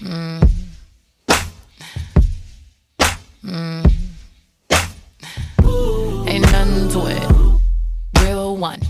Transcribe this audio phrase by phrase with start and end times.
[0.00, 0.48] Mm.
[6.26, 8.22] Ain't nothing to it.
[8.22, 8.80] Real one.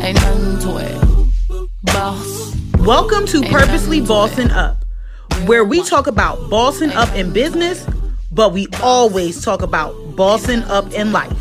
[0.00, 1.70] Ain't nothing to it.
[1.82, 2.54] Boss.
[2.78, 4.52] Welcome to Ain't Purposely to Bossing it.
[4.52, 4.84] Up,
[5.46, 7.84] where we talk about bossing up in business,
[8.30, 11.39] but we always talk about bossing up in life.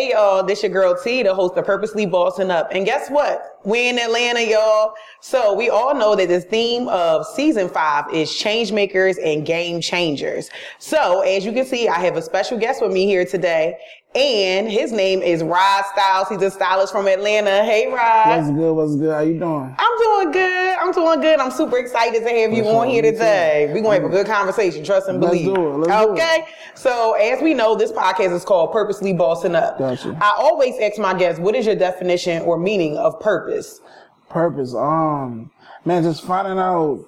[0.00, 2.70] Hey y'all, this your girl T, the host of Purposely Bossing Up.
[2.72, 3.58] And guess what?
[3.66, 4.94] We in Atlanta, y'all.
[5.20, 9.82] So we all know that the theme of season five is change makers and game
[9.82, 10.48] changers.
[10.78, 13.76] So as you can see, I have a special guest with me here today.
[14.12, 16.28] And his name is Rod Styles.
[16.28, 17.62] He's a stylist from Atlanta.
[17.62, 18.38] Hey Rod.
[18.38, 18.72] What's good?
[18.74, 19.12] What's good?
[19.14, 19.76] How you doing?
[19.78, 20.78] I'm doing good.
[20.78, 21.38] I'm doing good.
[21.38, 23.70] I'm super excited to have you on here today.
[23.72, 24.82] We're gonna have a good conversation.
[24.82, 25.54] Trust and Let's believe.
[25.54, 25.76] do it.
[25.86, 26.12] Let's do it.
[26.14, 26.44] okay.
[26.74, 29.78] So as we know, this podcast is called Purposely Bossing Up.
[29.78, 30.18] Gotcha.
[30.20, 33.80] I always ask my guests, what is your definition or meaning of purpose?
[34.28, 34.74] Purpose.
[34.74, 35.52] Um,
[35.84, 37.04] man, just finding out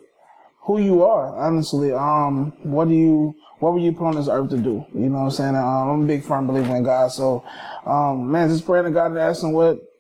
[0.61, 1.37] who you are.
[1.37, 4.85] Honestly, um, what do you, what were you put on this earth to do?
[4.93, 5.55] You know what I'm saying?
[5.55, 7.45] I'm a big firm believer in God, so,
[7.87, 9.92] um, man, just praying to God and asking what,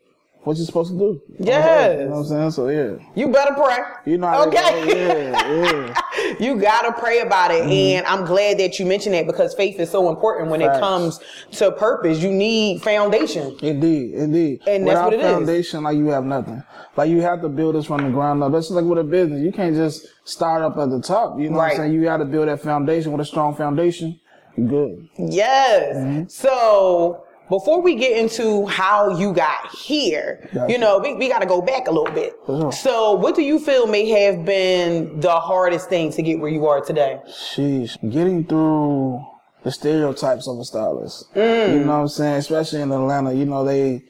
[0.44, 1.22] what you're supposed to do.
[1.38, 2.00] Yes.
[2.00, 2.50] You know what I'm saying?
[2.52, 3.78] So yeah, You better pray.
[4.06, 4.56] you know how Okay.
[4.86, 4.92] go.
[4.94, 6.34] Yeah, yeah.
[6.40, 7.62] you gotta pray about it.
[7.62, 11.20] And I'm glad that you mentioned that because faith is so important when it comes
[11.52, 12.20] to purpose.
[12.20, 13.56] You need foundation.
[13.62, 14.62] Indeed, indeed.
[14.66, 15.26] And that's Without what it is.
[15.32, 16.62] foundation, like you have nothing.
[16.96, 18.52] Like you have to build this from the ground up.
[18.52, 19.40] That's like with a business.
[19.42, 21.38] You can't just start up at the top.
[21.38, 21.92] You know what I'm saying?
[21.94, 24.18] You got to build that foundation with a strong foundation.
[24.56, 25.08] You good.
[25.18, 25.96] Yes.
[25.96, 26.28] Mm-hmm.
[26.28, 30.72] So before we get into how you got here, Gotcha.
[30.72, 32.32] you know, we, we got to go back a little bit.
[32.72, 36.66] So what do you feel may have been the hardest thing to get where you
[36.66, 37.20] are today?
[37.28, 37.92] Sheesh.
[38.10, 39.22] Getting through
[39.64, 41.32] the stereotypes of a stylist.
[41.34, 41.72] Mm.
[41.74, 42.36] You know what I'm saying?
[42.36, 44.02] Especially in Atlanta, you know, they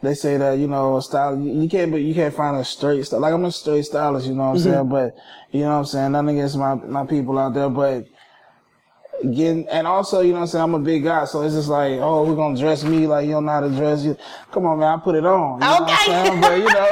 [0.00, 2.64] they say that, you know, a style you you can't but you can't find a
[2.64, 3.20] straight style.
[3.20, 4.72] Like I'm a straight stylist, you know what I'm Mm-hmm.
[4.72, 4.88] saying?
[4.88, 5.14] But
[5.52, 6.12] you know what I'm saying?
[6.12, 8.06] Nothing against my, my people out there, but
[9.22, 11.68] getting and also, you know what I'm saying, I'm a big guy, so it's just
[11.68, 14.16] like, oh, we're gonna dress me like you don't know how to dress you.
[14.52, 15.60] Come on, man, I put it on.
[15.60, 15.92] You know what Okay.
[15.92, 16.40] I'm saying?
[16.40, 16.90] But you know,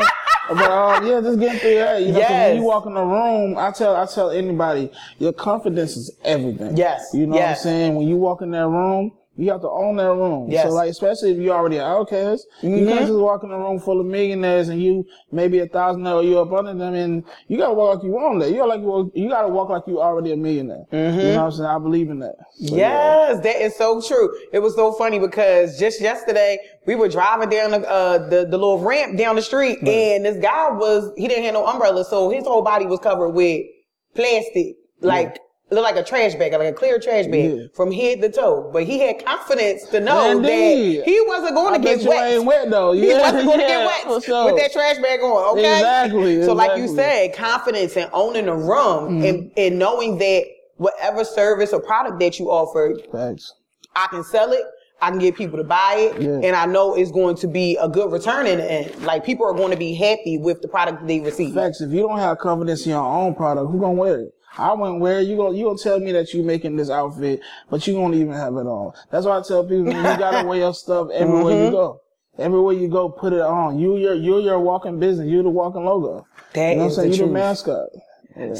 [0.49, 2.03] but uh, yeah, just getting through that.
[2.03, 2.49] You know, Yes.
[2.51, 6.77] when you walk in the room, I tell I tell anybody, your confidence is everything.
[6.77, 7.11] Yes.
[7.15, 7.65] You know Yes.
[7.65, 7.95] what I'm saying?
[7.95, 10.51] When you walk in that room, you have to own that room.
[10.51, 10.67] Yes.
[10.69, 12.89] So like, especially if you already an outcast, you Mhm.
[12.89, 16.23] can't just walk in a room full of millionaires and you maybe a thousand or
[16.23, 18.51] you up under them and you gotta walk like you own that.
[18.51, 20.85] You gotta like you, you gotta walk like you already a millionaire.
[20.93, 21.69] You know what I'm saying?
[21.71, 22.35] I believe in that.
[22.65, 23.29] So, yeah.
[23.29, 24.35] Yes, that is so true.
[24.53, 28.57] It was so funny because just yesterday we were driving down the uh, the, the
[28.59, 32.31] little ramp down the street, and this guy was he didn't have no umbrella, so
[32.31, 33.63] his whole body was covered with
[34.15, 35.39] plastic, like
[35.71, 37.67] looked like a trash bag, like a clear trash bag Yeah.
[37.75, 38.71] from head to toe.
[38.73, 41.01] But he had confidence to know Indeed.
[41.01, 42.33] that he wasn't going I to get you wet.
[42.33, 42.93] ain't wet though.
[42.93, 43.03] Yeah.
[43.03, 44.45] He wasn't going to yeah, get wet sure.
[44.53, 45.77] with that trash bag on, okay?
[45.79, 49.25] Exactly, So, like you said, confidence and owning the room mm-hmm.
[49.25, 50.45] and, and knowing that
[50.77, 53.53] whatever service or product that you offer, Facts.
[53.97, 54.63] I can sell it.
[55.03, 56.41] I can get people to buy it, Yeah.
[56.43, 59.03] and I know it's going to be a good return in the end.
[59.05, 61.53] Like people are going to be happy with the product they receive.
[61.55, 61.83] Facts.
[61.83, 64.35] If you don't have confidence in your own product, who gonna wear it?
[64.59, 65.29] I wouldn't wear it.
[65.29, 67.41] You gonna you gonna tell me that you making this outfit,
[67.71, 68.93] but you won't even have it on.
[69.11, 71.65] That's why I tell people you gotta wear your stuff everywhere Mm-hmm.
[71.67, 72.01] you go.
[72.39, 73.79] Everywhere you go, put it on.
[73.79, 75.27] You your you're your walking business.
[75.29, 76.27] You're the walking logo.
[76.55, 77.11] That you know what I'm saying?
[77.11, 77.33] the You're truth.
[77.35, 77.89] the mascot.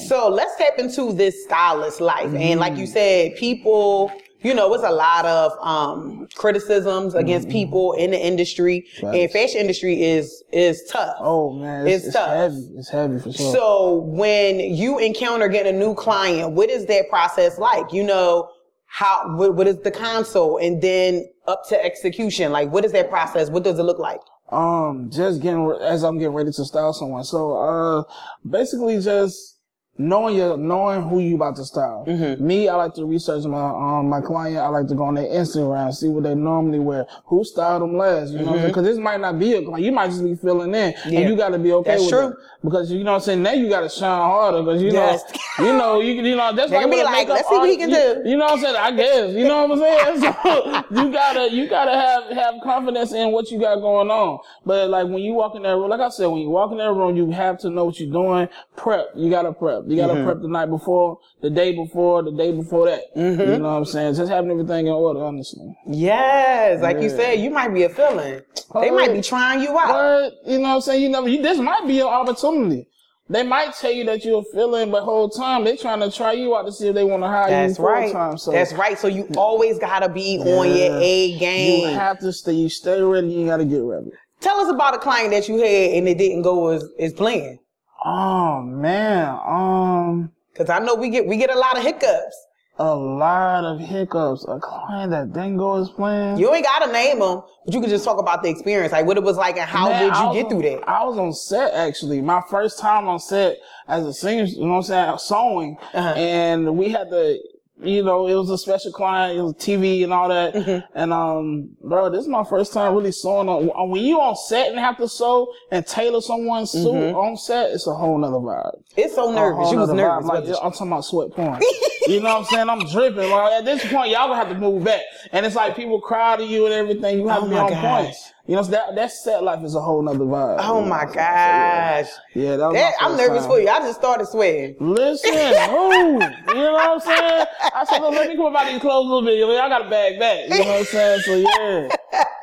[0.09, 2.33] So let's tap into this stylist life.
[2.35, 2.81] And like Mm-hmm.
[2.81, 4.11] you said, people,
[4.43, 9.33] you know, it's a lot of um, criticisms against people in the industry, and Mm-hmm.
[9.33, 11.17] Fashion industry is is tough.
[11.21, 12.31] Oh man, it's, It's it's, tough.
[12.31, 12.69] heavy.
[12.77, 13.53] It's heavy for sure.
[13.53, 17.93] So when you encounter getting a new client, what is that process like?
[17.93, 18.49] You know,
[18.87, 22.53] how what, what is the console and then up to execution?
[22.53, 23.51] Like what is that process?
[23.51, 24.21] What does it look like?
[24.51, 27.25] Um, just getting as I'm getting ready to style someone.
[27.25, 28.03] So, uh,
[28.49, 29.56] basically just
[29.99, 32.05] knowing your knowing who you about to style.
[32.07, 32.47] Mm-hmm.
[32.47, 34.59] Me, I like to research my um my client.
[34.59, 37.97] I like to go on their Instagram, see what they normally wear, who styled them
[37.97, 38.33] last.
[38.33, 39.85] You know, what I'm because this might not be a client.
[39.85, 41.11] You might just be filling in, Mm-hmm.
[41.11, 41.21] Yeah.
[41.21, 42.27] and you got to be okay That's with true.
[42.29, 42.37] it.
[42.65, 43.43] Because you know what I'm saying.
[43.43, 45.23] Now you got to shine harder because you Yes.
[45.59, 47.91] know you know you you know that's like be like, "Let's see what he can
[47.91, 48.77] you- do." You know what I'm saying?
[48.77, 49.33] I guess.
[49.33, 50.35] You know what I'm saying?
[50.43, 54.39] So you gotta you gotta have have confidence in what you got going on.
[54.65, 56.79] But like when you walk in that room, like I said, when you walk in
[56.79, 58.49] that room, you have to know what you're doing.
[58.77, 59.09] Prep.
[59.15, 59.85] You gotta prep.
[59.87, 60.25] You gotta Mm-hmm.
[60.25, 63.03] prep the night before, the day before, the day before that.
[63.17, 63.41] Mm-hmm.
[63.41, 64.15] You know what I'm saying?
[64.17, 65.77] Just having everything in order, honestly.
[65.87, 68.41] Yes, like you said, you might be a feeling.
[68.81, 69.89] They might be trying you out.
[69.89, 71.03] But you know what I'm saying?
[71.03, 71.29] You never.
[71.29, 72.89] You, this might be your opportunity.
[73.29, 76.33] they might tell you that you're a feeling, but whole time they're trying to try
[76.33, 78.13] you out to see if they want to hire That's you full right.
[78.13, 78.39] time.
[78.39, 78.99] So That's right.
[78.99, 81.89] So you always gotta be on your A game.
[81.91, 82.53] You have to stay.
[82.53, 83.29] You stay ready.
[83.29, 84.11] You got to get ready.
[84.41, 85.65] Tell us about a client that you had
[85.97, 87.59] and it didn't go as, as planned.
[88.09, 92.47] Oh man, um, Cause I know we get we get a lot of hiccups.
[92.79, 94.45] a lot of hiccups.
[94.49, 96.39] A client that didn't go as planned.
[96.39, 99.17] You ain't gotta name them, but you can just talk about the experience, like what
[99.17, 100.89] it was like and how Man, did you get on- through that?
[100.89, 102.21] I was on set actually.
[102.23, 103.59] My first time on set
[103.89, 105.77] as a singer, you know what I'm saying, sewing.
[105.93, 106.09] Uh-huh.
[106.17, 107.39] And we had to,
[107.83, 110.55] you know, it was a special client, it was TV and all that.
[110.55, 110.99] Mm-hmm.
[110.99, 114.71] And, um, bro, this is my first time really sewing on, when you on set
[114.71, 117.17] and have to sew and tailor someone's suit Mm-hmm.
[117.17, 118.83] on set, it's a whole nother vibe.
[118.97, 119.71] It's so nervous.
[119.71, 120.27] You was nervous.
[120.27, 120.45] Like.
[120.45, 121.61] I'm talking about sweat porn.
[122.07, 122.71] you know what I'm saying?
[122.71, 123.31] I'm dripping.
[123.31, 125.03] Like, at this point, y'all gonna have to move back.
[125.33, 127.19] And it's like people crowd to you and everything.
[127.19, 128.05] You have Oh to be on gosh.
[128.05, 128.17] point.
[128.47, 130.59] You know, that that set life is a whole nother vibe.
[130.61, 131.09] Oh know my I'm?
[131.09, 132.03] So, yeah.
[132.03, 132.11] gosh.
[132.35, 133.51] Yeah, that was That, I'm nervous time.
[133.51, 133.69] for you.
[133.69, 134.77] I just started sweating.
[134.79, 137.47] Listen, ooh, you know what I'm saying?
[137.75, 139.61] I said, look, let me come about these clothes a little bit.
[139.61, 140.45] I got to bag back.
[140.49, 141.21] You know what I'm saying?
[141.21, 141.97] So yeah,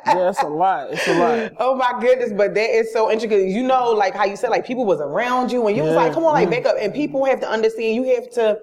[0.06, 0.92] yeah, it's a lot.
[0.92, 1.52] It's a lot.
[1.58, 3.48] Oh my goodness, but that is so intricate.
[3.48, 6.12] You know, like how you said, like people was around you and you was like,
[6.12, 6.50] come on, like mm.
[6.50, 6.76] back up.
[6.78, 8.58] And people have to understand you have to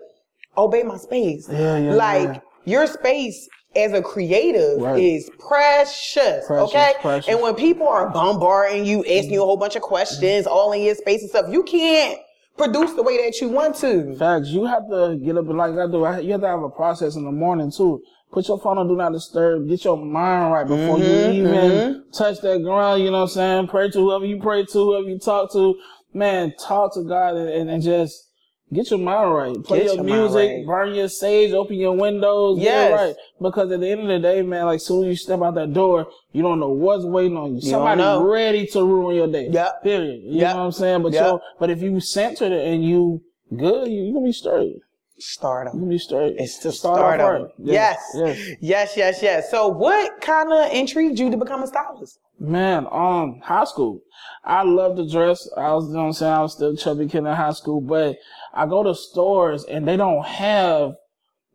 [0.57, 1.49] obey my space.
[1.49, 2.39] Yeah, yeah, Like yeah.
[2.65, 4.99] your space as a creative Right.
[5.01, 6.93] is precious, Precious, okay?
[7.01, 7.27] precious.
[7.29, 10.81] And when people are bombarding you, asking you a whole bunch of questions, all in
[10.81, 12.19] your space and stuff, you can't
[12.57, 14.15] produce the way that you want to.
[14.15, 14.49] Facts.
[14.49, 16.03] You have to get up and like I do.
[16.03, 18.01] I- You have to have a process in the morning too.
[18.31, 19.67] Put your phone on do not disturb.
[19.67, 23.01] Get your mind right before Mm-hmm, you even touch that ground.
[23.03, 23.67] You know what I'm saying?
[23.67, 25.75] Pray to whoever you pray to, whoever you talk to.
[26.13, 28.29] Man, talk to God and, and, and just
[28.73, 29.63] get your mind right.
[29.63, 30.65] Play your, your music, right.
[30.65, 32.59] burn your sage, open your windows.
[32.59, 32.91] Yes.
[32.93, 33.15] right.
[33.41, 35.73] Because at the end of the day, man, like soon as you step out that
[35.73, 37.61] door, you don't know what's waiting on you.
[37.61, 38.23] don't Somebody know.
[38.29, 39.47] ready to ruin your day.
[39.51, 39.69] Yeah.
[39.83, 40.21] Period.
[40.23, 40.51] You Yep.
[40.51, 41.01] know what I'm saying?
[41.03, 41.41] But Yep.
[41.59, 43.21] but if you centered it and you
[43.55, 44.77] good, you, you gonna be straight.
[45.21, 46.35] Start You be straight.
[46.37, 47.43] It's to Start start off over.
[47.45, 47.53] right.
[47.59, 47.97] Yes.
[48.15, 48.49] Yes.
[48.59, 49.51] Yes, yes, yes.
[49.51, 52.19] So what kind of intrigued you to become a stylist?
[52.39, 54.01] Man, um, high school.
[54.43, 55.47] I love to dress.
[55.55, 56.33] I was, you know what I'm saying?
[56.33, 58.17] I was still chubby kid in high school, but
[58.53, 60.93] I go to stores and they don't have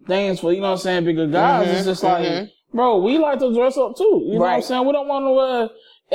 [0.07, 1.67] things for, you know what I'm saying, bigger guys.
[1.67, 4.23] Mm-hmm, it's just like, bro, we like to dress up too.
[4.27, 4.87] You know what I'm saying?
[4.87, 5.69] We don't want to wear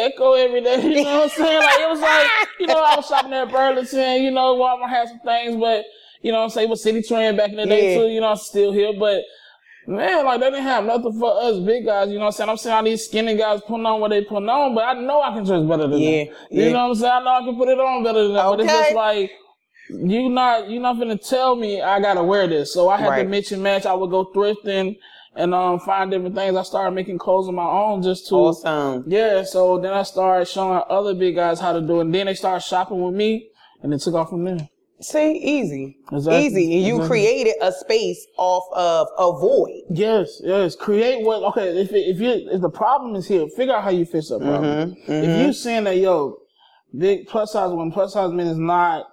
[0.07, 0.81] Ecko every day.
[0.81, 1.59] You know what I'm saying?
[1.59, 2.27] Like, it was like,
[2.61, 5.83] you know, I was shopping at Burlington, you know, Walmart had some things, but,
[6.21, 7.99] you know what I'm saying, with Citi Trend back in the day Yeah.
[8.01, 9.21] too, you know, I'm still here, but
[9.87, 12.49] Man, like they didn't have nothing for us big guys, you know what I'm saying?
[12.51, 15.23] I'm saying all these skinny guys putting on what they putting on, but I know
[15.23, 16.35] I can dress better than Yeah, them.
[16.51, 16.63] yeah.
[16.65, 17.11] You know what I'm saying?
[17.13, 18.45] I know I can put it on better than them.
[18.51, 19.31] But it's just like
[19.89, 22.71] you not you not gonna tell me I gotta wear this.
[22.71, 23.23] So I had Right.
[23.23, 23.87] to mix and match.
[23.87, 24.97] I would go thrifting
[25.35, 26.55] and um find different things.
[26.55, 29.03] I started making clothes of my own just to Awesome.
[29.07, 32.01] Yeah, so then I started showing other big guys how to do it.
[32.01, 33.49] And then they started shopping with me
[33.81, 34.69] and it took off from there.
[35.01, 35.97] See, easy.
[36.11, 36.45] Exactly.
[36.45, 36.75] Easy.
[36.77, 37.07] And you Exactly.
[37.07, 39.81] created a space off of a void.
[39.89, 40.75] Yes, yes.
[40.75, 41.41] Create what?
[41.43, 44.39] Okay, if if you if the problem is here, figure out how you fix that
[44.39, 44.91] problem.
[44.95, 46.37] Mm-hmm, If you saying that yo,
[46.97, 49.05] big plus size when plus size men is not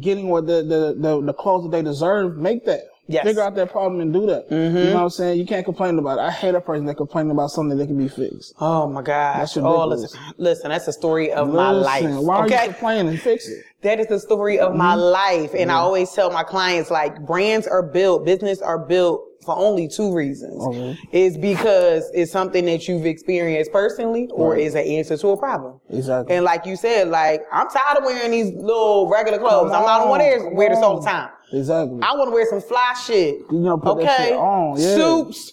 [0.00, 2.82] getting what the the the, the clothes that they deserve, make that.
[3.08, 3.20] Yes.
[3.20, 3.28] Mm-hmm.
[3.28, 4.50] Figure out that problem and do that.
[4.50, 5.38] You know what I'm saying?
[5.38, 6.22] You can't complain about it.
[6.22, 8.54] I hate a person that complains about something that can be fixed.
[8.60, 9.40] Oh my God.
[9.40, 10.00] That's Oh, ridiculous.
[10.02, 12.02] listen, listen, that's the story of my life.
[12.02, 12.64] Listen, Why are okay.
[12.66, 13.16] you complaining?
[13.18, 13.64] Fix it.
[13.82, 15.00] That is the story of my Mm-hmm.
[15.00, 15.54] life.
[15.56, 19.86] And I always tell my clients like brands are built, business are built for only
[19.86, 20.60] two reasons.
[20.66, 20.98] Okay.
[21.12, 24.60] Is because it's something that you've experienced personally or Right.
[24.62, 25.78] is an answer to a problem.
[25.90, 26.34] Exactly.
[26.34, 29.70] And like you said, like I'm tired of wearing these little regular clothes.
[29.70, 31.28] Come I'm not on, want to come wear this all the time.
[31.52, 32.00] Exactly.
[32.02, 33.38] I want to wear some fly shit.
[33.50, 34.80] You know, put that okay, shit on.
[34.80, 34.94] Yeah.
[34.94, 35.52] suits,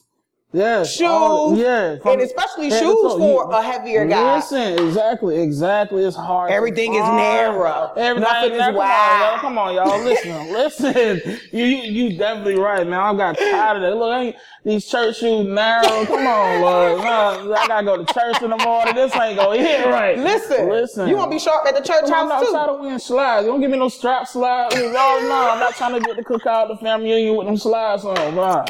[0.55, 0.83] Yeah.
[0.83, 1.98] shoes, all- yeah.
[2.05, 2.81] and especially shoes
[3.13, 4.36] for You- a heavier guy.
[4.36, 6.03] Listen, exactly, exactly.
[6.05, 6.51] It's hard.
[6.51, 7.91] Everything is narrow.
[7.98, 8.77] Everything Nothing is narrow.
[8.77, 9.38] wide.
[9.41, 9.86] Come on, y'all.
[9.89, 10.03] Come on, y'all.
[10.03, 10.53] Listen,
[11.24, 11.39] listen.
[11.51, 13.00] You, you, you definitely right, man.
[13.00, 13.95] I got tired of that.
[13.98, 16.05] Look, ain't these church shoes narrow.
[16.05, 17.00] Come on, Lord.
[17.00, 18.93] No, I gotta go to church in the morning.
[18.93, 20.19] This ain't gonna hit right.
[20.19, 21.07] Listen, listen.
[21.10, 22.51] You want to be sharp at the church I'm house not too.
[22.51, 23.45] trying to win slides.
[23.45, 24.75] You don't give me no strap slides.
[24.77, 24.91] Oh,
[25.27, 28.36] no, I'm not trying to get the cookout, the family reunion with them slides on,
[28.36, 28.63] bro.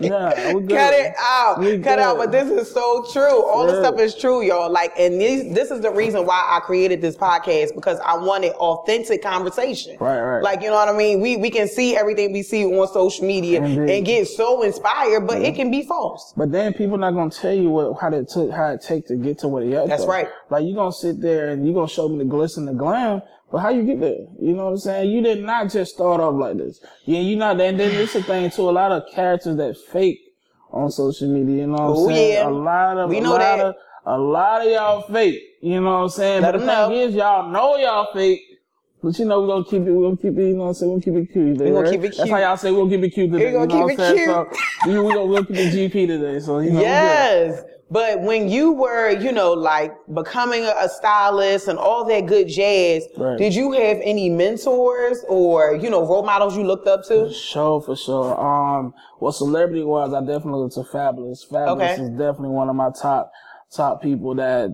[0.00, 0.68] Yeah, good.
[0.68, 1.58] Cut it out.
[1.60, 2.16] We Cut out.
[2.16, 3.44] But this is so true.
[3.44, 3.80] All the Yeah.
[3.88, 4.70] stuff is true, y'all.
[4.70, 8.52] Like, and this, this is the reason why I created this podcast because I wanted
[8.52, 9.96] authentic conversation.
[10.00, 10.42] Right, right.
[10.42, 11.20] Like, you know what I mean?
[11.20, 13.90] We we can see everything we see on social media Indeed.
[13.96, 16.32] and get so inspired, but it can be false.
[16.36, 19.16] But then people not gonna tell you what how it took how it take to
[19.16, 19.88] get to where they at.
[19.88, 20.10] That's though.
[20.10, 20.28] right.
[20.50, 23.22] Like you gonna sit there and you gonna show me the glitz and the glam,
[23.50, 24.26] but how you get there?
[24.40, 25.10] You know what I'm saying?
[25.10, 26.80] You did not just start off like this.
[27.04, 27.60] Yeah, you not.
[27.60, 28.68] And then this is a thing too.
[28.68, 30.20] A lot of characters that fake
[30.72, 31.62] on social media.
[31.62, 32.32] You know what Oh, I'm saying?
[32.34, 32.48] yeah.
[32.48, 33.60] A lot of We a know lot that.
[33.60, 33.74] of
[34.06, 35.42] a lot of y'all fake.
[35.60, 36.42] You know what I'm saying?
[36.42, 37.04] Let but the 'em thing know.
[37.08, 38.40] is, y'all know y'all fake.
[39.02, 40.74] But you know, we're gonna keep it, we're gonna keep it, you know what I'm
[40.74, 40.92] saying?
[40.92, 41.58] We're gonna keep it cute.
[41.58, 41.90] Today, We gonna right?
[41.90, 42.16] keep it cute.
[42.18, 43.44] That's how y'all say we're gonna keep it cute today.
[43.46, 44.26] We're gonna you know keep it saying?
[44.26, 44.50] So,
[44.86, 46.40] we, we gonna, we're gonna keep it GP today.
[46.40, 46.80] So, you know.
[46.82, 47.62] Yes.
[47.90, 53.06] But when you were, you know, like becoming a, stylist and all that good jazz,
[53.16, 53.36] Right.
[53.38, 57.26] did you have any mentors or, you know, role models you looked up to?
[57.26, 58.40] For sure, for sure.
[58.40, 61.48] Um, well, celebrity wise, I definitely look to Fabolous.
[61.50, 62.02] Fabolous Okay.
[62.02, 63.32] is definitely one of my top
[63.72, 64.70] top people that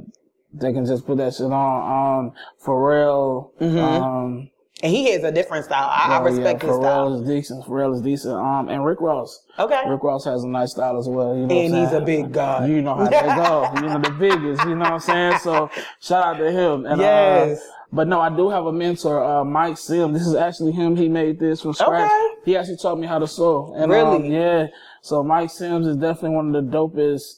[0.55, 2.21] that can just put that shit on.
[2.27, 2.33] Um,
[2.65, 3.51] Pharrell.
[3.61, 4.51] Um,
[4.83, 5.89] And he has a different style.
[5.89, 7.23] I, I oh, respect yeah, his Pharrell style.
[7.23, 7.65] is decent.
[7.65, 8.35] Pharrell is decent.
[8.35, 9.43] Um, and Rick Ross.
[9.59, 9.81] Okay.
[9.89, 11.35] Rick Ross has a nice style as well.
[11.35, 12.67] You know And he's a big guy.
[12.67, 13.71] You know how they go.
[13.75, 14.65] You know the biggest.
[14.65, 15.39] You know what I'm saying?
[15.39, 16.85] So shout out to him.
[16.85, 17.59] And, Yes.
[17.59, 20.13] Uh, but no, I do have a mentor, uh, Mike Sim.
[20.13, 20.97] This is actually him.
[20.97, 22.11] He made this from scratch.
[22.11, 22.35] Okay.
[22.45, 23.73] He actually taught me how to sew.
[23.77, 24.17] And, Really?
[24.17, 24.67] um, yeah.
[25.01, 27.37] So Mike Sims is definitely one of the dopest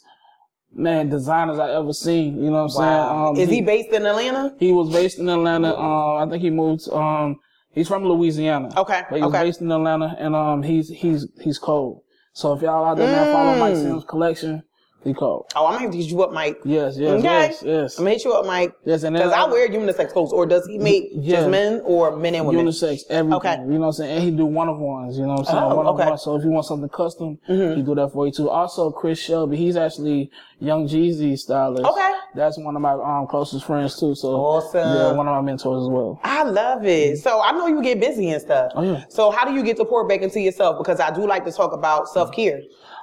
[0.75, 2.37] man designers I ever seen.
[2.43, 3.09] You know what I'm Wow.
[3.09, 3.29] saying?
[3.29, 4.55] Um, Is he based in Atlanta?
[4.59, 5.77] he was based in Atlanta.
[5.77, 6.89] Um, I think he moved.
[6.93, 7.37] Um,
[7.73, 8.69] he's from Louisiana.
[8.77, 9.45] Okay, but he was okay.
[9.45, 12.03] based in Atlanta, and um, he's he's he's cold.
[12.33, 13.83] So if y'all out there man, follow Mike Mm.
[13.83, 14.63] Sims collection,
[15.05, 15.47] he called.
[15.55, 16.59] Oh, I'm gonna have to hit you up, Mike.
[16.64, 17.23] Yes, yes, Okay.
[17.23, 17.99] yes, yes.
[17.99, 18.73] I'm gonna hit you up, Mike.
[18.85, 21.37] Yes, and then Because I I- wear unisex clothes, or does he make Yeah.
[21.37, 22.67] just men or men and women?
[22.67, 23.35] Unisex, everything.
[23.35, 23.57] Okay.
[23.61, 24.14] You know what I'm saying?
[24.17, 25.59] And he do one of ones, you know what I'm saying?
[25.59, 26.02] Oh, one of okay.
[26.02, 26.11] Mm-hmm.
[26.11, 26.23] ones.
[26.23, 28.50] So if you want something custom, he do that for you too.
[28.50, 31.85] Also, Chris Shelby, he's actually Young Jeezy stylist.
[31.85, 32.11] Okay.
[32.35, 34.14] That's one of my um, closest friends too.
[34.17, 34.81] So Awesome.
[34.81, 36.21] Yeah, one of my mentors as well.
[36.25, 37.19] I love it.
[37.19, 38.73] So I know you get busy and stuff.
[38.75, 39.05] Oh, yeah.
[39.09, 40.76] So how do you get to pour back into yourself?
[40.78, 42.61] Because I do like to talk about self care.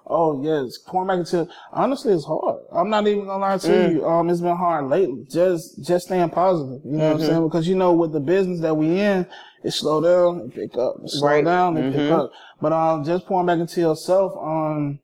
[0.08, 2.60] Oh yes, pouring back into honestly, it's hard.
[2.72, 3.92] I'm not even gonna lie to Mm.
[3.92, 4.06] you.
[4.06, 5.26] Um, it's been hard lately.
[5.30, 6.82] Just just staying positive.
[6.86, 7.22] You know what Mm-hmm.
[7.24, 7.44] I'm saying?
[7.48, 9.26] Because you know, with the business that we in,
[9.64, 10.98] it slow down and pick up.
[11.04, 11.44] It slow Right.
[11.44, 12.12] down and pick Mhm.
[12.12, 12.32] up.
[12.62, 14.34] But um, just pouring back into yourself.
[14.40, 15.00] Um,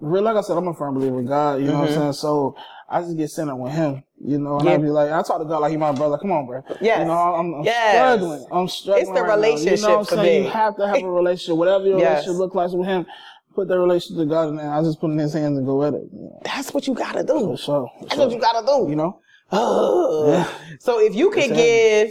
[0.00, 1.60] real like I said, I'm a firm believer in God.
[1.60, 2.12] You know what I'm saying?
[2.14, 2.54] So
[2.88, 4.04] I just get centered with Him.
[4.24, 4.68] You know, and Mm-hmm.
[4.68, 4.74] Yeah.
[4.74, 6.16] I be like, I talk to God like He my brother.
[6.18, 6.62] Come on, bro.
[6.80, 7.00] Yes.
[7.00, 7.96] You know, I'm, I'm Yes.
[7.96, 8.46] struggling.
[8.52, 9.02] I'm struggling.
[9.02, 9.34] It's the right now.
[9.34, 10.40] relationship You know what I'm saying?
[10.42, 10.46] me.
[10.46, 12.26] You have to have a relationship, whatever your Yes.
[12.26, 13.06] relationship look like with Him
[13.54, 15.66] put their relationship to God and then I just put it in his hands and
[15.66, 16.02] go at it.
[16.12, 17.38] You know, That's what you gotta do.
[17.40, 17.90] for sure.
[17.98, 18.24] for That's sure.
[18.26, 18.90] what you gotta do.
[18.90, 19.20] You know?
[19.50, 20.46] Ugh.
[20.80, 22.10] So if you could give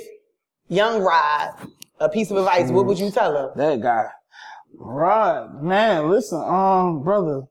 [0.68, 1.56] young Rod
[2.00, 3.50] a piece of advice, what would you tell him?
[3.56, 4.06] That guy.
[4.78, 7.44] Rod, man, listen, um, brother,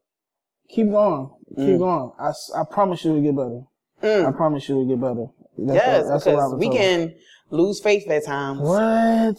[0.69, 1.31] keep going.
[1.57, 1.79] Keep Mm.
[1.79, 2.13] going.
[2.19, 4.29] I promise you it'll get better.
[4.29, 5.27] I promise you it'll get better.
[5.59, 7.15] That's Yes, what- that's what I because we can
[7.51, 9.37] lose faith at times What?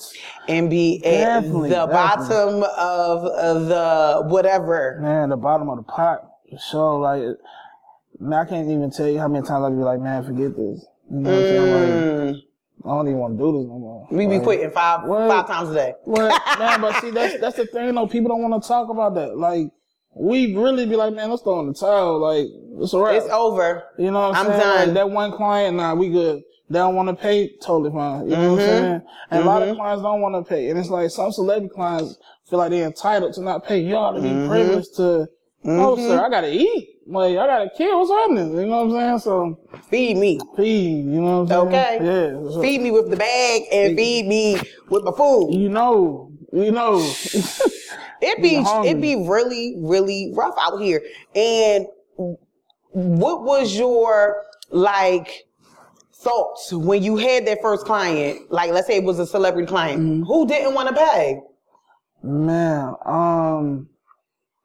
[0.48, 1.94] and be at Definitely, the definitely.
[1.94, 5.00] bottom of, the whatever.
[5.02, 6.28] Man, the bottom of the pot.
[6.60, 6.98] So.
[6.98, 7.24] Like,
[8.20, 10.86] man, I can't even tell you how many times I be like, man, forget this.
[11.10, 11.72] You know what I'm saying?
[11.72, 12.42] Like, Mm.
[12.84, 14.08] I don't even want to do this no more.
[14.10, 15.28] We be Like, quitting five What?
[15.30, 15.94] five times a day.
[16.04, 16.42] What?
[16.60, 18.08] man, but see, that's that's the thing though.
[18.08, 19.38] People don't want to talk about that.
[19.38, 19.68] Like,
[20.16, 22.20] we really be like, man, let's throw in the towel.
[22.20, 22.48] Like,
[22.82, 23.14] it's a wrap.
[23.22, 23.84] It's over.
[24.00, 24.60] You know what I'm, I'm saying?
[24.60, 24.86] done.
[24.88, 26.42] Like, that one client, nah, we good.
[26.72, 28.30] They don't want to pay, totally fine.
[28.30, 28.66] You know what I'm Mm-hmm.
[28.66, 29.02] saying?
[29.32, 30.70] And a lot of clients don't want to pay.
[30.70, 32.18] And it's like some celebrity clients
[32.50, 33.80] feel like they're entitled to not pay.
[33.80, 34.48] You ought to be Mm-hmm.
[34.48, 35.28] privileged to,
[35.66, 36.88] oh, sir, I gotta eat.
[37.08, 38.00] Like, I gotta kill.
[38.00, 38.56] What's happening?
[38.56, 39.20] You know what I'm saying?
[39.20, 39.60] So,
[39.90, 40.40] Feed me.
[40.56, 41.68] feed, you know what I'm saying?
[41.68, 41.98] Okay.
[42.46, 42.52] Yeah.
[42.52, 45.54] So, Feed me with the bag and feed me with my food.
[45.54, 47.14] you know, you know.
[48.24, 51.02] It be it be really really rough out here.
[51.36, 51.88] And
[52.92, 55.46] what was your like
[56.24, 58.52] thoughts when you had that first client?
[58.52, 60.24] Like let's say it was a celebrity client Mm-hmm.
[60.24, 61.40] who didn't want to pay.
[62.24, 63.90] Man, um,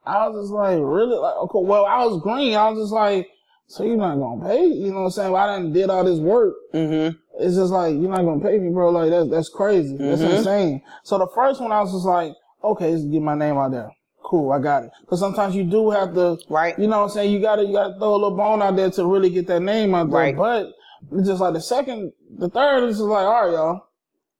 [0.05, 1.17] I was just like, really?
[1.17, 2.55] Like, okay, well, I was green.
[2.55, 3.27] I was just like,
[3.67, 4.65] so you're not gonna pay?
[4.67, 5.31] You know what I'm saying?
[5.31, 6.53] Well, I done did all this work.
[6.73, 7.17] Mm-hmm.
[7.39, 8.91] It's just like, you're not gonna pay me, bro.
[8.91, 9.97] Like, that's, that's crazy.
[9.97, 10.35] That's Mm-hmm.
[10.37, 10.81] insane.
[11.03, 12.31] So the first one, I was just like,
[12.63, 13.89] okay, let's get my name out there.
[14.23, 14.91] Cool, I got it.
[15.09, 16.77] Cause sometimes you do have to, Right.
[16.77, 17.31] you know what I'm saying?
[17.33, 19.95] You gotta, you gotta throw a little bone out there to really get that name
[19.95, 20.19] out there.
[20.19, 20.35] Right.
[20.37, 20.67] But
[21.11, 23.81] it's just like the second, the third is just like, all right, y'all,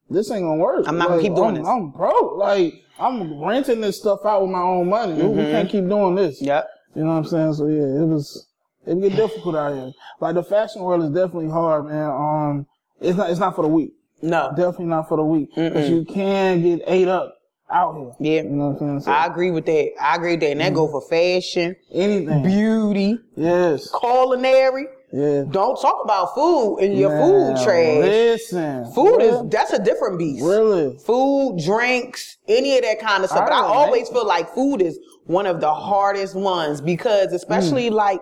[0.09, 0.85] this ain't gonna work.
[0.87, 1.67] I'm not gonna keep doing I'm, this.
[1.67, 2.37] I'm broke.
[2.37, 5.13] Like, I'm renting this stuff out with my own money.
[5.21, 6.37] We- We can't keep doing this.
[6.37, 6.45] Mm-hmm.
[6.45, 6.67] Yep.
[6.95, 7.53] You know what I'm saying?
[7.53, 8.47] So yeah, it was
[8.85, 9.91] it get difficult out here.
[10.19, 12.09] Like the fashion world is definitely hard, man.
[12.09, 12.67] Um,
[13.01, 13.93] it's not it's not for the weak.
[14.21, 14.49] No.
[14.55, 15.49] Definitely not for the weak.
[15.53, 17.35] Because you can get ate up
[17.69, 18.11] out here.
[18.19, 18.41] Yeah.
[18.43, 18.99] You know what I'm saying?
[19.01, 19.91] So I agree with that.
[20.01, 20.51] I agree with that.
[20.51, 20.91] And that go Mm-hmm.
[20.93, 22.41] for fashion, anything.
[22.41, 23.91] beauty, yes.
[23.99, 24.87] culinary.
[25.13, 25.43] Yeah.
[25.49, 27.97] Don't talk about food in your Man, food trash.
[28.03, 28.91] Listen.
[28.93, 30.43] Food is that's a different beast.
[30.43, 30.97] really.
[30.97, 33.43] food, drinks, any of that kind of stuff.
[33.43, 37.35] I but I always feel like food is one of the hardest ones because Mm.
[37.35, 38.19] especially like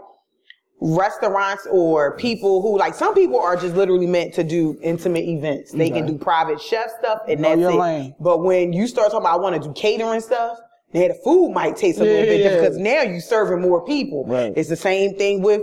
[0.82, 5.72] restaurants or people who like some people are just literally meant to do intimate events.
[5.72, 7.78] They can do private chef stuff and Know that's it.
[7.80, 8.16] lane.
[8.20, 10.60] But when you start talking about I want to do catering stuff,
[10.92, 12.50] then the food might taste a little bit yeah.
[12.50, 14.26] different because now you're serving more people.
[14.28, 14.54] Right.
[14.56, 15.62] It's the same thing with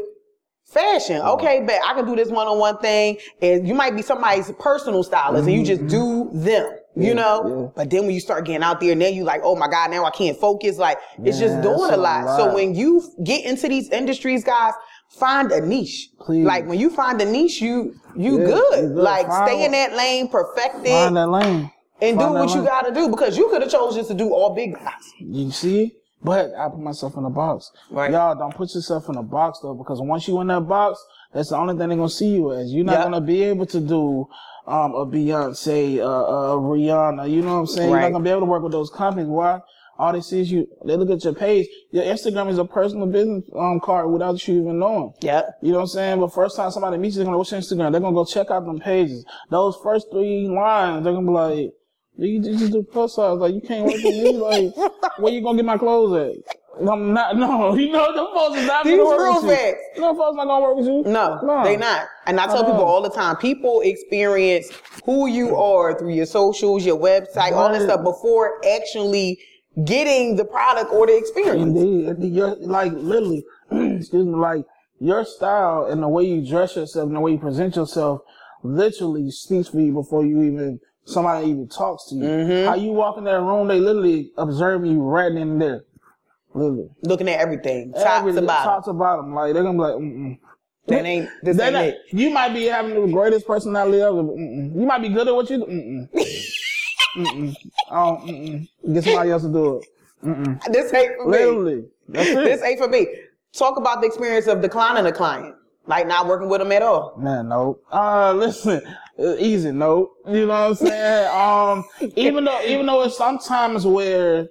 [0.72, 5.02] Fashion, okay, but I can do this one-on-one thing, and you might be somebody's personal
[5.02, 7.42] stylist, and you just do them, you know.
[7.44, 7.60] Mm-hmm.
[7.60, 7.68] yeah.
[7.76, 9.90] But then when you start getting out there, and then you like, oh my god,
[9.90, 10.78] now I can't focus.
[10.78, 12.36] Like it's Yeah, just doing a a lot.
[12.38, 14.72] So when you get into these industries, guys,
[15.10, 16.08] find a niche.
[16.20, 16.46] Please.
[16.46, 18.70] Like when you find a niche, you you Yeah, good.
[18.70, 18.90] good.
[18.96, 21.70] Like Find stay in that lane, perfect it, Find that lane.
[22.00, 24.08] and do Find that what you got to do because you could have chosen just
[24.10, 25.12] to do all big guys.
[25.18, 25.96] You see?
[26.24, 27.72] But I put myself in a box.
[27.90, 28.10] Right.
[28.12, 31.48] Y'all don't put yourself in a box though, because once you in that box, that's
[31.50, 32.72] the only thing they're gonna see you as.
[32.72, 33.02] You're not Yep.
[33.04, 34.28] gonna be able to do
[34.66, 37.28] um a Beyonce, uh, uh Rihanna.
[37.28, 37.90] You know what I'm saying?
[37.90, 39.26] You're not gonna be able to work with those companies.
[39.28, 39.60] Why?
[39.98, 40.66] All they see is you.
[40.86, 41.66] They look at your page.
[41.90, 45.12] Your Instagram is a personal business um card without you even knowing.
[45.20, 45.58] Yep.
[45.62, 46.20] You know what I'm saying?
[46.20, 47.90] But first time somebody meets you, they're gonna what's your Instagram?
[47.92, 49.24] They're gonna go check out them pages.
[49.50, 51.72] Those first three lines, they're gonna be like,
[52.16, 53.38] you just do plus size.
[53.38, 54.32] Like you can't work with me.
[54.38, 56.88] Like where you gonna get my clothes at?
[56.88, 57.36] I'm not.
[57.36, 59.50] No, you know the folks is not These gonna work real with you.
[59.50, 59.80] facts.
[59.98, 61.02] No folks not gonna work with you.
[61.06, 62.06] No, they not.
[62.26, 62.94] And I tell at people all.
[62.96, 64.70] all the time, people experience
[65.04, 67.82] who you are through your socials, your website, all that Right.
[67.82, 69.38] stuff before actually
[69.84, 71.76] getting the product or the experience.
[71.78, 73.44] Indeed, you're like literally.
[73.70, 74.64] excuse me, like
[75.00, 78.20] your style and the way you dress yourself and the way you present yourself
[78.62, 82.22] literally speaks for you before you even somebody even talks to you.
[82.22, 82.68] Mm-hmm.
[82.68, 85.84] How you walk in that room, they literally observe you right in there.
[86.54, 86.90] Literally.
[87.02, 88.64] Looking at everything, top Everything, to bottom.
[88.64, 89.34] Top to bottom.
[89.34, 90.38] Like they're gonna be like, mm-mm.
[90.88, 91.98] That ain't this ain't it.
[92.10, 94.22] You might be having the greatest personality ever.
[94.22, 94.78] Mm-mm.
[94.78, 95.64] You might be good at what you do.
[95.64, 96.08] Mm-mm.
[97.16, 97.54] mm-mm.
[97.90, 98.68] Oh, mm-mm.
[98.92, 99.86] Get somebody else to do it.
[100.72, 101.38] This ain't for me.
[101.38, 101.84] Literally.
[102.08, 103.06] This ain't for me.
[103.52, 105.54] Talk about the experience of declining a client,
[105.86, 107.14] like not working with them at all.
[107.18, 107.78] Man, no.
[107.90, 108.82] Uh, listen,
[109.18, 110.12] easy, no.
[110.26, 111.28] You know what I'm saying?
[112.02, 114.48] um, even though, even though it's sometimes where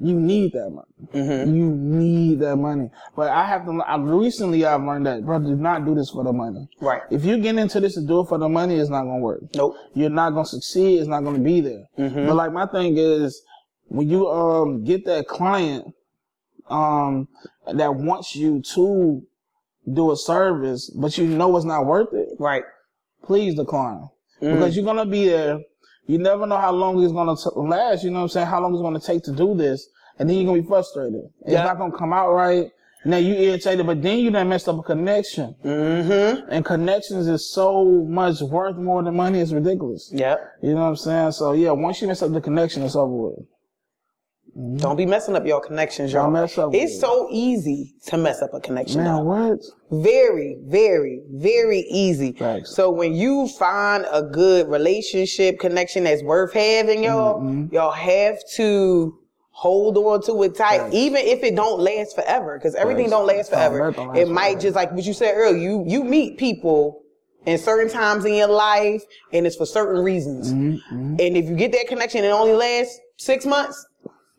[0.00, 1.54] you need that money, Mm-hmm.
[1.54, 2.90] you need that money.
[3.14, 3.80] But I have to.
[3.86, 6.66] I recently I've learned that, bro, do not do this for the money.
[6.80, 7.02] Right.
[7.10, 9.42] If you get into this to do it for the money, it's not gonna work.
[9.54, 9.76] Nope.
[9.94, 10.98] You're not gonna succeed.
[10.98, 11.84] It's not gonna be there.
[11.98, 12.26] Mm-hmm.
[12.26, 13.42] But like my thing is,
[13.88, 15.94] when you um get that client,
[16.68, 17.28] um,
[17.72, 19.22] that wants you to
[19.92, 22.64] do a service, but you know it's not worth it, Right.
[23.26, 24.08] Please decline
[24.42, 24.54] Mm.
[24.54, 25.60] because you're gonna be there.
[26.06, 28.04] You never know how long it's gonna t- last.
[28.04, 28.46] You know what I'm saying?
[28.46, 31.22] How long it's gonna take to do this, and then you're gonna be frustrated.
[31.46, 32.70] It's not gonna come out right.
[33.06, 36.50] Now you irritated, but then you done messed up a connection, Mm-hmm.
[36.50, 39.40] and connections is so much worth more than money.
[39.40, 40.10] It's ridiculous.
[40.12, 40.40] Yep.
[40.62, 41.32] You know what I'm saying?
[41.32, 43.46] So yeah, once you mess up the connection, it's over with.
[44.76, 46.24] Don't be messing up your connections, y'all.
[46.24, 49.02] Don't mess up It's so easy to mess up a connection.
[49.02, 49.58] Man, what?
[49.90, 52.32] Very, very, very easy.
[52.32, 52.74] Facts.
[52.76, 57.74] So when you find a good relationship connection that's worth having, y'all, Mm-hmm.
[57.74, 59.18] y'all have to
[59.50, 63.50] hold on to it tight, even if it don't last forever, because everything don't last
[63.50, 63.90] forever.
[63.90, 64.60] don't last it might forever.
[64.60, 65.58] just like what you said earlier.
[65.60, 67.02] You you meet people
[67.46, 70.52] in certain times in your life, and it's for certain reasons.
[70.52, 73.84] Mm-hmm, And if you get that connection, and it only lasts six months.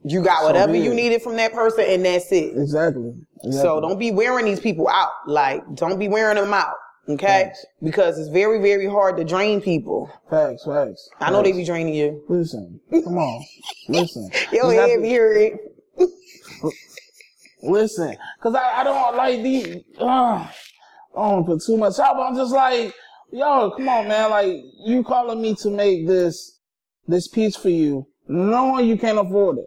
[0.07, 2.55] You got whatever be you needed from that person, and that's it.
[2.55, 3.15] Exactly.
[3.37, 3.51] exactly.
[3.53, 5.09] So don't be wearing these people out.
[5.25, 6.75] Like, don't be wearing them out.
[7.09, 7.25] Okay?
[7.25, 7.65] Facts.
[7.81, 10.11] Because it's very, very hard to drain people.
[10.29, 11.09] facts, facts.
[11.19, 12.23] I know they be draining you.
[12.29, 13.45] Listen, come on,
[13.87, 14.29] listen.
[14.53, 15.57] Yo, head be hearing.
[17.63, 19.77] Listen, cause I, I don't like these.
[19.99, 20.51] Uh, I
[21.15, 22.93] don't put too much out, but I'm just like,
[23.31, 24.29] yo, come on, man.
[24.29, 26.59] Like you calling me to make this
[27.07, 29.65] this piece for you, knowing you can't afford it.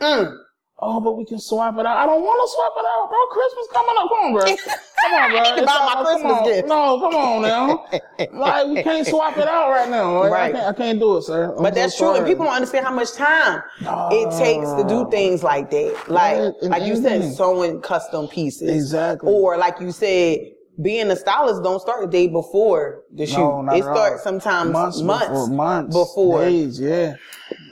[0.00, 0.36] Mm.
[0.82, 1.96] Oh, but we can swap it out.
[1.98, 3.18] I don't want to swap it out, bro.
[3.36, 4.08] Christmas coming up.
[4.08, 4.44] Come on, bro.
[4.46, 5.38] Come on, bro.
[5.40, 6.68] You can It's buy my all- Christmas gift.
[6.68, 7.86] No, come on now.
[8.32, 10.20] like we can't swap it out right now.
[10.20, 10.54] Like, Right.
[10.54, 11.54] I, can't, I can't do it, sir.
[11.54, 12.14] I'm But so that's true.
[12.14, 16.04] And people don't understand how much time it takes to do things like that.
[16.08, 18.70] Like, Right, like you said, sewing custom pieces.
[18.70, 19.30] Exactly.
[19.30, 20.38] Or like you said,
[20.80, 23.36] being a stylist don't start the day before the shoot.
[23.36, 26.40] No, it starts sometimes months, before, months before.
[26.46, 27.16] days, yeah,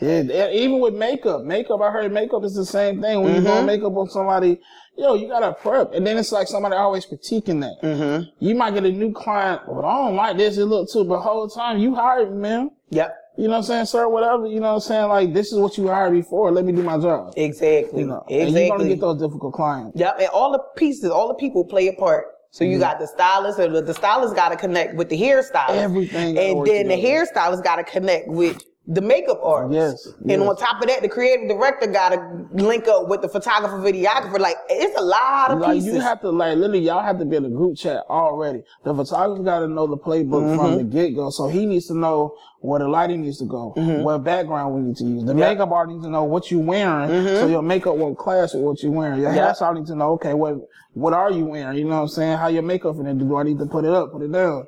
[0.01, 0.51] yeah.
[0.51, 1.81] Even with makeup, makeup.
[1.81, 3.23] I heard makeup is the same thing.
[3.23, 3.61] When you Mm-hmm.
[3.61, 4.61] do makeup on somebody,
[4.97, 7.77] yo, you gotta prep, and then it's like somebody always critiquing that.
[7.83, 8.31] Mm-hmm.
[8.45, 10.57] You might get a new client, but I don't like this.
[10.59, 12.71] It look too, but the whole time you hired me, man.
[12.91, 13.15] Yep.
[13.37, 14.09] You know what I'm saying, sir?
[14.09, 14.47] Whatever.
[14.49, 15.09] You know what I'm saying?
[15.09, 16.51] Like this is what you hired me for.
[16.51, 17.35] Let me do my job.
[17.37, 18.01] Exactly.
[18.01, 19.97] You know, and you're gonna get those difficult clients.
[19.99, 22.27] Yep, and all the pieces, all the people play a part.
[22.51, 22.73] So Mm-hmm.
[22.73, 25.69] you got the stylist, and the, stylist got to connect with the hairstylist.
[25.77, 29.75] Everything and then the hairstylist got to connect with the makeup artist.
[29.75, 30.41] Yes, And yes.
[30.41, 34.39] on top of that, the creative director got to link up with the photographer, videographer.
[34.41, 35.93] Like it's a lot of Like pieces.
[35.93, 38.63] you have to like literally y'all have to be in a group chat already.
[38.85, 40.77] The photographer got to know the playbook from Mm-hmm.
[40.79, 44.03] the get go, so he needs to know where the lighting needs to go, Mm-hmm.
[44.03, 45.25] what background we need to use.
[45.25, 48.63] The makeup artist needs to know what you're wearing, so your makeup won't clash with
[48.63, 49.21] what you're wearing.
[49.21, 49.37] Your Mm-hmm.
[49.37, 49.53] Yeah.
[49.53, 50.55] hairstyle needs to know okay what
[50.95, 51.77] what are you wearing?
[51.77, 52.39] You know what I'm saying?
[52.39, 53.27] How your makeup finna do?
[53.29, 54.67] Do I need to put it up, put it down?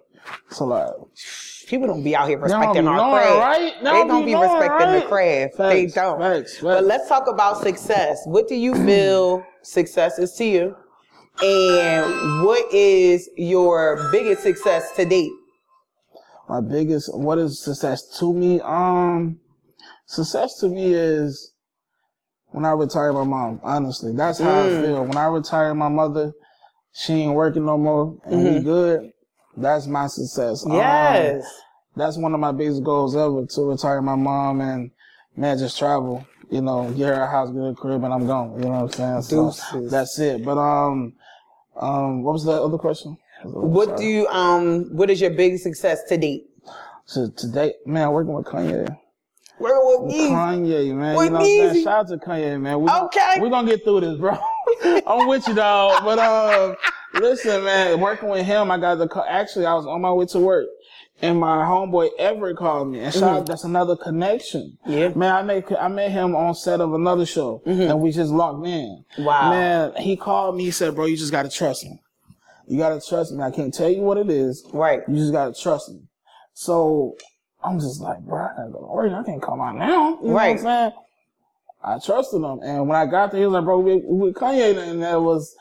[0.50, 0.90] So like
[1.70, 3.38] People don't be out here respecting our craft.
[3.38, 3.74] right?
[3.78, 5.06] They Don't be respecting the right?
[5.08, 5.56] craft.
[5.56, 6.18] they don't.
[6.18, 8.18] facts, But let's talk about success.
[8.26, 10.76] What do you feel success is to you?
[11.40, 15.30] And what is your biggest success to date?
[16.48, 19.38] my biggest what is success to me um
[20.06, 21.52] success to me is
[22.48, 26.32] when i retire my mom honestly that's how i feel when i retire my mother
[26.92, 29.12] she ain't working no more and we good
[29.56, 31.44] that's my success Um, Yes.
[31.96, 34.90] that's one of my biggest goals ever to retire my mom and
[35.36, 38.26] man just travel you know get her a house get her a crib and i'm
[38.26, 41.12] gone you know what i'm saying so that's it but um
[41.76, 46.04] um what was the other question What do you um what is your biggest success
[46.08, 46.46] to date?
[47.06, 48.96] so today man working with kanye
[49.58, 50.28] Working with me.
[50.30, 51.16] Kanye, man.
[51.16, 51.84] With you know what I'm saying?
[51.84, 52.80] Shout out to Kanye, man.
[52.80, 53.34] We, Okay.
[53.40, 54.38] We're gonna get through this, bro.
[55.06, 56.02] I'm with you, dog.
[56.02, 56.76] But um,
[57.20, 59.24] listen, man, working with him, I got the call.
[59.28, 60.66] Actually, I was on my way to work.
[61.22, 64.78] And my homeboy Everett called me, and shout out, that's another connection.
[64.86, 64.92] Mm-hmm.
[64.92, 65.08] Yeah.
[65.14, 68.66] man, I met I met him on set of another show, and we just locked
[68.66, 69.04] in.
[69.18, 69.24] Mm-hmm.
[69.24, 69.50] Wow.
[69.50, 70.64] man, he called me.
[70.64, 72.00] He said, "Bro, you just gotta trust me.
[72.66, 73.42] You gotta trust me.
[73.42, 75.02] I can't tell you what it is, Right.
[75.08, 76.00] you just gotta trust me.
[76.54, 77.16] So
[77.62, 79.12] I'm just like, bro, I gotta go to work.
[79.12, 80.18] I can't come out now.
[80.22, 80.56] You know Right.
[80.56, 80.92] what I'm saying?
[81.84, 82.60] I trusted him.
[82.62, 85.54] And when I got there, he was like, bro, we with Kanye, and that was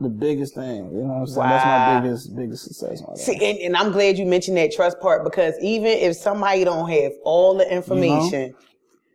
[0.00, 0.90] the biggest thing.
[0.92, 1.48] You know what I'm saying?
[1.48, 3.02] That's my biggest, biggest success.
[3.24, 6.90] See, and, and I'm glad you mentioned that trust part because even if somebody don't
[6.90, 8.54] have all the information,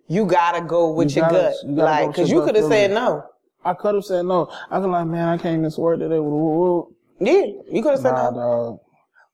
[0.07, 2.91] you gotta go with You your gotta- gut, you like because you could have said
[2.91, 3.23] no.
[3.65, 4.49] I could have said no.
[4.71, 6.19] I was like, man, I can't miss work today.
[6.19, 6.95] Woo, woo, woo.
[7.19, 8.35] Yeah, you could have said Nah, no.
[8.37, 8.79] dog.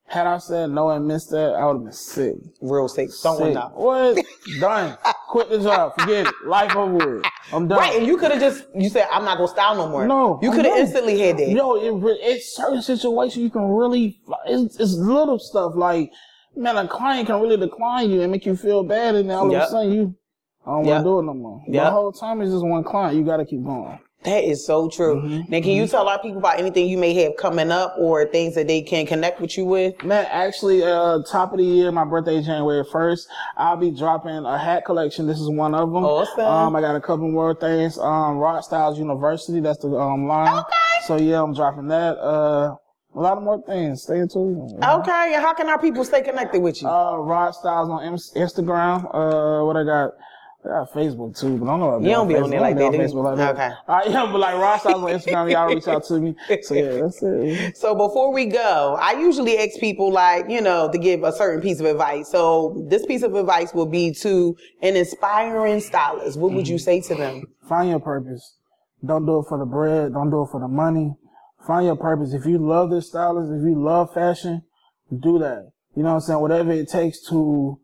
[0.07, 2.35] Had I said no and missed that, I would have been sick.
[2.61, 3.11] Real sick.
[3.11, 3.53] Someone Sick.
[3.55, 3.71] know.
[3.75, 4.25] What?
[4.59, 4.97] Done.
[5.33, 5.95] Quit the job.
[5.97, 6.33] Forget it.
[6.45, 7.25] Life over with.
[7.51, 7.79] I'm done.
[7.79, 10.05] Right, and you could have just you said I'm not gonna style no more.
[10.05, 11.49] No, you could have instantly had that.
[11.49, 16.11] Yo, it, it's certain situations you can really, it's, it's little stuff like,
[16.55, 19.51] man, a client can really decline you and make you feel bad, and then all
[19.51, 19.61] Yep.
[19.63, 20.15] of a sudden you,
[20.67, 20.91] I don't Yep.
[20.93, 21.63] want to do it no more.
[21.67, 21.83] Yep.
[21.83, 23.17] The whole time is just one client.
[23.17, 23.97] You got to keep going.
[24.25, 25.15] That is so true.
[25.15, 25.51] Mm-hmm.
[25.51, 28.55] Now, can you tell our people about anything you may have coming up or things
[28.55, 30.01] that they can connect with you with?
[30.03, 33.27] Man, actually, uh, top of the year, my birthday January 1st.
[33.57, 35.27] I'll be dropping a hat collection.
[35.27, 36.03] This is one of them.
[36.03, 36.45] Awesome.
[36.45, 37.97] Um, I got a couple more things.
[37.97, 39.59] Um, Rock Styles University.
[39.59, 40.59] That's the, um, line.
[40.59, 41.05] Okay.
[41.05, 42.17] So yeah, I'm dropping that.
[42.17, 42.75] Uh,
[43.15, 44.03] a lot of more things.
[44.03, 44.83] Stay tuned.
[44.83, 46.87] Okay, and how can our people stay connected with you?
[46.87, 48.01] Uh, Rod Styles on
[48.35, 49.05] Instagram.
[49.13, 50.11] Uh, what I got?
[50.65, 51.99] I got Facebook too, but I don't know.
[51.99, 52.49] You don't be on Facebook.
[52.51, 53.55] there like that, do on Facebook like.
[53.55, 53.71] Okay.
[53.87, 56.35] Uh, yeah, but like Rod Styles on Instagram, y'all reach out to me.
[56.61, 57.77] So yeah, that's it.
[57.77, 61.61] So before we go, I usually ask people like, you know, to give a certain
[61.61, 62.29] piece of advice.
[62.29, 66.39] So this piece of advice will be to an inspiring stylist.
[66.39, 67.43] What would you say to them?
[67.67, 68.57] Find your purpose.
[69.05, 70.13] Don't do it for the bread.
[70.13, 71.13] Don't do it for the money.
[71.67, 72.33] Find your purpose.
[72.33, 74.63] If you love this stylist, if you love fashion,
[75.11, 75.71] do that.
[75.95, 76.39] You know what I'm saying?
[76.39, 77.79] Whatever it takes to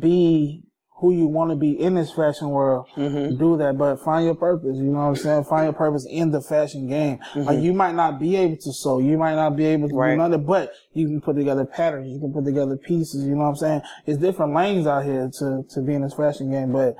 [0.00, 0.62] be
[1.04, 3.36] who you want to be in this fashion world, Mm-hmm.
[3.36, 3.76] do that.
[3.76, 4.76] But find your purpose.
[4.76, 5.44] You know what I'm saying?
[5.44, 7.18] Find your purpose in the fashion game.
[7.34, 9.98] Like you might not be able to sew, you might not be able to Mm-hmm.
[10.00, 10.10] Right.
[10.16, 12.10] do nothing, but you can put together patterns.
[12.10, 13.24] You can put together pieces.
[13.24, 13.82] You know what I'm saying?
[14.06, 16.96] It's different lanes out here to to be in this fashion game, but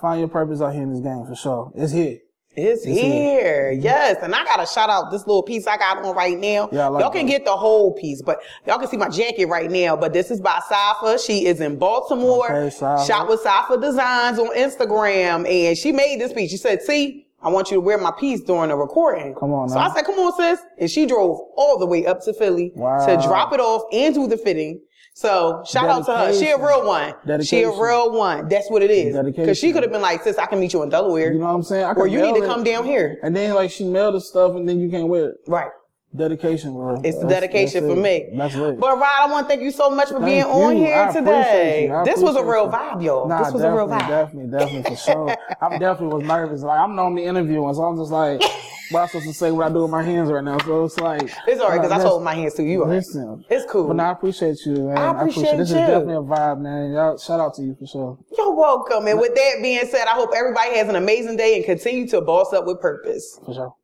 [0.00, 1.72] find your purpose out here in this game for sure.
[1.74, 2.18] It's here.
[2.54, 3.72] It's here.
[3.72, 3.82] Mm-hmm.
[3.82, 4.18] Yes.
[4.22, 6.68] And I gotta shout out this little piece I got on right now.
[6.70, 7.32] Yeah, I like y'all can that.
[7.32, 9.96] get the whole piece, but y'all can see my jacket right now.
[9.96, 11.18] But this is by Safa.
[11.18, 12.52] She is in Baltimore.
[12.52, 13.06] Okay, Safa.
[13.06, 15.48] Shop with Safa Designs on Instagram.
[15.48, 16.50] And she made this piece.
[16.50, 19.34] She said, see, I want you to wear my piece during the recording.
[19.34, 19.88] Come on So now.
[19.90, 20.60] I said, come on, sis.
[20.78, 23.04] And she drove all the way up to Philly Wow.
[23.06, 24.80] to drop it off and do the fitting.
[25.14, 26.32] So shout out to her.
[26.32, 27.14] She a real one.
[27.42, 28.48] She a real one.
[28.48, 29.16] That's what it is.
[29.36, 31.32] Because she could have been like, sis, I can meet you in Delaware.
[31.32, 31.84] You know what I'm saying?
[31.84, 33.18] I or you need to come down here.
[33.22, 35.36] And then like she mailed the stuff and then you can't wear it.
[35.46, 35.70] Right.
[36.14, 37.00] Dedication, bro.
[37.02, 38.28] It's the That's- dedication that's for me.
[38.36, 38.78] That's it.
[38.78, 41.12] But Rod, I want to thank you so much for Thank being on here I
[41.12, 41.86] today.
[41.88, 41.94] you.
[41.94, 42.70] I This was a appreciate real you.
[42.70, 43.24] vibe, yo.
[43.26, 44.08] Nah, this was a real vibe.
[44.08, 45.36] definitely, definitely for sure.
[45.62, 46.62] I definitely was nervous.
[46.62, 48.42] Like I'm normally interviewing, so I'm just like,
[48.90, 50.58] what I'm supposed to say what I do with my hands right now.
[50.58, 52.82] So it's like It's all right because I listen- told my hands to you.
[52.82, 52.96] all right.
[52.96, 53.86] Listen, It's cool.
[53.88, 54.98] But no, I appreciate you, man.
[54.98, 55.76] I appreciate This you.
[55.76, 56.92] is definitely a vibe, man.
[56.92, 58.18] Y'all, shout out to you for sure.
[58.36, 59.06] You're welcome.
[59.06, 62.20] And with that being said, I hope everybody has an amazing day and continue to
[62.20, 63.40] boss up with purpose.
[63.46, 63.74] For sure.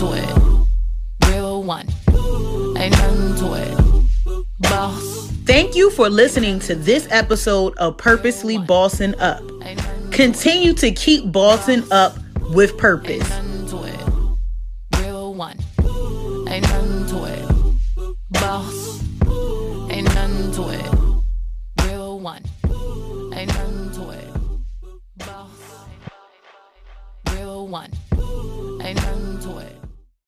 [0.00, 1.28] To it.
[1.28, 1.86] Real one.
[2.78, 4.46] Ain't nothing to it.
[4.60, 5.30] Boss.
[5.44, 9.42] Thank you for listening to this episode of Purposely Bossing Up.
[10.10, 12.16] Continue to keep bossing up
[12.54, 13.28] with purpose.